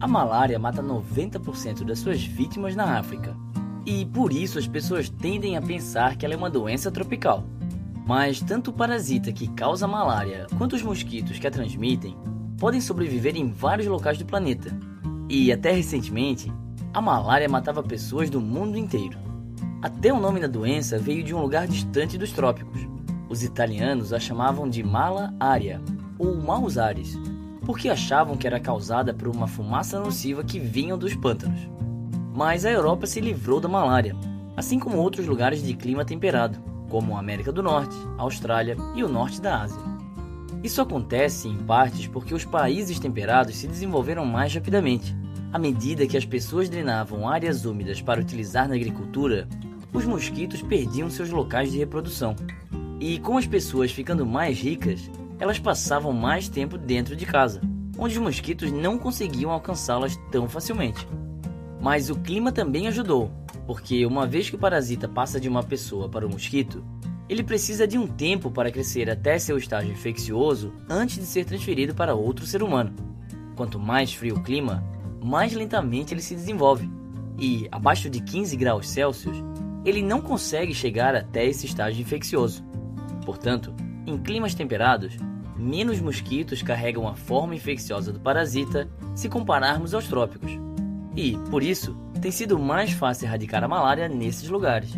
A 0.00 0.06
malária 0.06 0.58
mata 0.58 0.82
90% 0.82 1.84
das 1.84 1.98
suas 1.98 2.22
vítimas 2.22 2.76
na 2.76 2.98
África. 2.98 3.36
E 3.86 4.04
por 4.06 4.32
isso 4.32 4.58
as 4.58 4.66
pessoas 4.66 5.08
tendem 5.08 5.56
a 5.56 5.62
pensar 5.62 6.16
que 6.16 6.24
ela 6.24 6.34
é 6.34 6.36
uma 6.36 6.50
doença 6.50 6.90
tropical. 6.90 7.44
Mas 8.06 8.40
tanto 8.40 8.70
o 8.70 8.72
parasita 8.72 9.32
que 9.32 9.48
causa 9.48 9.86
malária 9.86 10.46
quanto 10.58 10.76
os 10.76 10.82
mosquitos 10.82 11.38
que 11.38 11.46
a 11.46 11.50
transmitem 11.50 12.16
podem 12.58 12.80
sobreviver 12.80 13.36
em 13.36 13.50
vários 13.50 13.86
locais 13.88 14.18
do 14.18 14.24
planeta. 14.24 14.76
E 15.28 15.52
até 15.52 15.72
recentemente, 15.72 16.52
a 16.92 17.00
malária 17.00 17.48
matava 17.48 17.82
pessoas 17.82 18.28
do 18.30 18.40
mundo 18.40 18.78
inteiro. 18.78 19.18
Até 19.82 20.12
o 20.12 20.20
nome 20.20 20.40
da 20.40 20.46
doença 20.46 20.98
veio 20.98 21.22
de 21.22 21.34
um 21.34 21.40
lugar 21.40 21.66
distante 21.66 22.16
dos 22.16 22.32
trópicos. 22.32 22.80
Os 23.28 23.42
italianos 23.42 24.12
a 24.12 24.20
chamavam 24.20 24.68
de 24.68 24.82
mala 24.82 25.34
aria 25.40 25.80
ou 26.18 26.36
maus 26.40 26.78
ares, 26.78 27.18
porque 27.64 27.88
achavam 27.88 28.36
que 28.36 28.46
era 28.46 28.60
causada 28.60 29.14
por 29.14 29.28
uma 29.28 29.46
fumaça 29.46 29.98
nociva 29.98 30.44
que 30.44 30.58
vinha 30.58 30.96
dos 30.96 31.14
pântanos. 31.14 31.60
Mas 32.34 32.64
a 32.64 32.70
Europa 32.70 33.06
se 33.06 33.20
livrou 33.20 33.60
da 33.60 33.68
malária, 33.68 34.14
assim 34.56 34.78
como 34.78 34.98
outros 34.98 35.26
lugares 35.26 35.62
de 35.62 35.74
clima 35.74 36.04
temperado, 36.04 36.58
como 36.88 37.16
a 37.16 37.20
América 37.20 37.52
do 37.52 37.62
Norte, 37.62 37.96
a 38.18 38.22
Austrália 38.22 38.76
e 38.94 39.02
o 39.02 39.08
norte 39.08 39.40
da 39.40 39.62
Ásia. 39.62 39.80
Isso 40.62 40.80
acontece 40.80 41.48
em 41.48 41.56
partes 41.58 42.06
porque 42.06 42.34
os 42.34 42.44
países 42.44 42.98
temperados 42.98 43.56
se 43.56 43.66
desenvolveram 43.66 44.24
mais 44.24 44.54
rapidamente. 44.54 45.14
À 45.52 45.58
medida 45.58 46.06
que 46.06 46.16
as 46.16 46.24
pessoas 46.24 46.68
drenavam 46.68 47.28
áreas 47.28 47.64
úmidas 47.64 48.00
para 48.00 48.20
utilizar 48.20 48.68
na 48.68 48.74
agricultura, 48.74 49.46
os 49.92 50.04
mosquitos 50.04 50.62
perdiam 50.62 51.08
seus 51.10 51.30
locais 51.30 51.70
de 51.70 51.78
reprodução. 51.78 52.34
E 52.98 53.18
com 53.18 53.36
as 53.36 53.46
pessoas 53.46 53.92
ficando 53.92 54.24
mais 54.24 54.58
ricas, 54.58 55.10
elas 55.38 55.58
passavam 55.58 56.12
mais 56.12 56.48
tempo 56.48 56.78
dentro 56.78 57.16
de 57.16 57.26
casa, 57.26 57.60
onde 57.98 58.14
os 58.14 58.22
mosquitos 58.22 58.70
não 58.70 58.98
conseguiam 58.98 59.50
alcançá-las 59.50 60.16
tão 60.30 60.48
facilmente. 60.48 61.06
Mas 61.80 62.10
o 62.10 62.16
clima 62.16 62.50
também 62.50 62.88
ajudou, 62.88 63.30
porque 63.66 64.04
uma 64.06 64.26
vez 64.26 64.48
que 64.48 64.56
o 64.56 64.58
parasita 64.58 65.08
passa 65.08 65.40
de 65.40 65.48
uma 65.48 65.62
pessoa 65.62 66.08
para 66.08 66.26
o 66.26 66.30
mosquito, 66.30 66.84
ele 67.28 67.42
precisa 67.42 67.86
de 67.86 67.96
um 67.96 68.06
tempo 68.06 68.50
para 68.50 68.70
crescer 68.70 69.08
até 69.08 69.38
seu 69.38 69.56
estágio 69.56 69.92
infeccioso 69.92 70.72
antes 70.88 71.16
de 71.16 71.24
ser 71.24 71.44
transferido 71.44 71.94
para 71.94 72.14
outro 72.14 72.46
ser 72.46 72.62
humano. 72.62 72.94
Quanto 73.56 73.78
mais 73.78 74.12
frio 74.12 74.36
o 74.36 74.42
clima, 74.42 74.84
mais 75.22 75.52
lentamente 75.52 76.12
ele 76.12 76.20
se 76.20 76.34
desenvolve, 76.34 76.90
e 77.38 77.66
abaixo 77.72 78.10
de 78.10 78.20
15 78.20 78.56
graus 78.56 78.88
Celsius, 78.88 79.36
ele 79.84 80.02
não 80.02 80.20
consegue 80.20 80.74
chegar 80.74 81.14
até 81.14 81.46
esse 81.46 81.66
estágio 81.66 82.02
infeccioso. 82.02 82.64
Portanto, 83.24 83.74
em 84.06 84.18
climas 84.18 84.54
temperados, 84.54 85.16
menos 85.56 86.00
mosquitos 86.00 86.62
carregam 86.62 87.08
a 87.08 87.14
forma 87.14 87.54
infecciosa 87.54 88.12
do 88.12 88.20
parasita 88.20 88.88
se 89.14 89.28
compararmos 89.28 89.94
aos 89.94 90.06
trópicos. 90.06 90.52
E, 91.16 91.38
por 91.50 91.62
isso, 91.62 91.96
tem 92.20 92.30
sido 92.30 92.58
mais 92.58 92.92
fácil 92.92 93.26
erradicar 93.26 93.62
a 93.62 93.68
malária 93.68 94.08
nesses 94.08 94.48
lugares. 94.48 94.90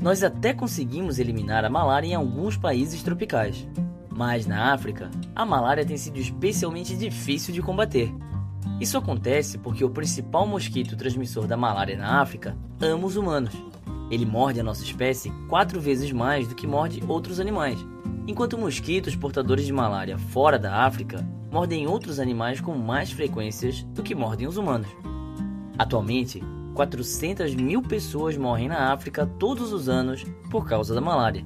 Nós 0.00 0.22
até 0.22 0.54
conseguimos 0.54 1.18
eliminar 1.18 1.64
a 1.64 1.70
malária 1.70 2.06
em 2.06 2.14
alguns 2.14 2.56
países 2.56 3.02
tropicais, 3.02 3.68
mas 4.08 4.46
na 4.46 4.72
África, 4.72 5.10
a 5.34 5.44
malária 5.44 5.84
tem 5.84 5.96
sido 5.96 6.18
especialmente 6.18 6.96
difícil 6.96 7.52
de 7.52 7.60
combater. 7.60 8.10
Isso 8.80 8.96
acontece 8.96 9.58
porque 9.58 9.84
o 9.84 9.90
principal 9.90 10.46
mosquito 10.46 10.96
transmissor 10.96 11.46
da 11.46 11.56
malária 11.56 11.98
na 11.98 12.22
África 12.22 12.56
ama 12.80 13.06
os 13.06 13.16
humanos. 13.16 13.52
Ele 14.10 14.24
morde 14.24 14.58
a 14.58 14.64
nossa 14.64 14.82
espécie 14.82 15.30
quatro 15.48 15.78
vezes 15.80 16.10
mais 16.12 16.48
do 16.48 16.54
que 16.54 16.66
morde 16.66 17.02
outros 17.06 17.38
animais 17.38 17.78
enquanto 18.26 18.58
mosquitos 18.58 19.16
portadores 19.16 19.66
de 19.66 19.72
malária 19.72 20.18
fora 20.18 20.58
da 20.58 20.84
África 20.84 21.26
mordem 21.50 21.86
outros 21.86 22.18
animais 22.18 22.60
com 22.60 22.76
mais 22.76 23.10
frequências 23.10 23.82
do 23.94 24.02
que 24.02 24.14
mordem 24.14 24.46
os 24.46 24.56
humanos. 24.56 24.88
Atualmente, 25.78 26.42
400 26.74 27.54
mil 27.54 27.82
pessoas 27.82 28.36
morrem 28.36 28.68
na 28.68 28.92
África 28.92 29.26
todos 29.26 29.72
os 29.72 29.88
anos 29.88 30.24
por 30.50 30.66
causa 30.66 30.94
da 30.94 31.00
malária. 31.00 31.44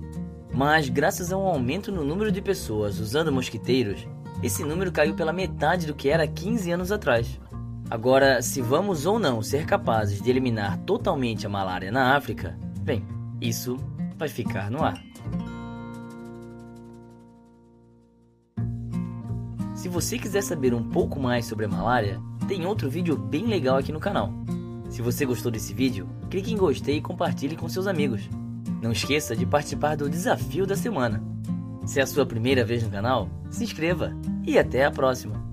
Mas, 0.52 0.88
graças 0.88 1.32
a 1.32 1.36
um 1.36 1.46
aumento 1.46 1.90
no 1.90 2.04
número 2.04 2.30
de 2.30 2.40
pessoas 2.40 3.00
usando 3.00 3.32
mosquiteiros, 3.32 4.06
esse 4.42 4.62
número 4.62 4.92
caiu 4.92 5.14
pela 5.14 5.32
metade 5.32 5.86
do 5.86 5.94
que 5.94 6.08
era 6.08 6.26
15 6.26 6.70
anos 6.70 6.92
atrás. 6.92 7.40
Agora, 7.90 8.40
se 8.42 8.60
vamos 8.62 9.06
ou 9.06 9.18
não 9.18 9.42
ser 9.42 9.66
capazes 9.66 10.20
de 10.20 10.30
eliminar 10.30 10.78
totalmente 10.78 11.46
a 11.46 11.50
malária 11.50 11.90
na 11.90 12.16
África, 12.16 12.58
bem, 12.80 13.04
isso 13.40 13.76
vai 14.16 14.28
ficar 14.28 14.70
no 14.70 14.82
ar. 14.82 15.02
Se 19.84 19.88
você 19.90 20.18
quiser 20.18 20.42
saber 20.42 20.72
um 20.72 20.82
pouco 20.82 21.20
mais 21.20 21.44
sobre 21.44 21.66
a 21.66 21.68
malária, 21.68 22.18
tem 22.48 22.64
outro 22.64 22.88
vídeo 22.88 23.18
bem 23.18 23.44
legal 23.44 23.76
aqui 23.76 23.92
no 23.92 24.00
canal. 24.00 24.32
Se 24.88 25.02
você 25.02 25.26
gostou 25.26 25.52
desse 25.52 25.74
vídeo, 25.74 26.08
clique 26.30 26.50
em 26.50 26.56
gostei 26.56 26.96
e 26.96 27.02
compartilhe 27.02 27.54
com 27.54 27.68
seus 27.68 27.86
amigos. 27.86 28.22
Não 28.80 28.92
esqueça 28.92 29.36
de 29.36 29.44
participar 29.44 29.94
do 29.94 30.08
desafio 30.08 30.66
da 30.66 30.74
semana. 30.74 31.22
Se 31.84 32.00
é 32.00 32.02
a 32.02 32.06
sua 32.06 32.24
primeira 32.24 32.64
vez 32.64 32.82
no 32.82 32.88
canal, 32.88 33.28
se 33.50 33.62
inscreva 33.62 34.16
e 34.46 34.58
até 34.58 34.86
a 34.86 34.90
próxima! 34.90 35.43